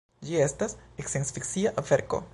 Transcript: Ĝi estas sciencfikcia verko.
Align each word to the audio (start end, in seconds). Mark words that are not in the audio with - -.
Ĝi 0.29 0.39
estas 0.45 0.73
sciencfikcia 1.03 1.89
verko. 1.91 2.27